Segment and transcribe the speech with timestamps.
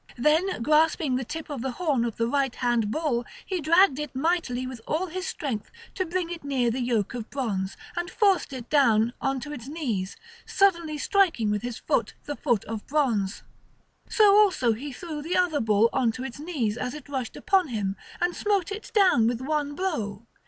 [0.17, 4.15] Then grasping the tip of the horn of the right hand bull, he dragged it
[4.15, 8.51] mightily with all his strength to bring it near the yoke of bronze, and forced
[8.51, 13.43] it down on to its knees, suddenly striking with his foot the foot of bronze.
[14.09, 17.67] So also he threw the other bull on to its knees as it rushed upon
[17.67, 20.25] him, and smote it down with one blow.